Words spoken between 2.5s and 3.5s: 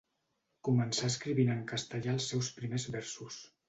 primers versos.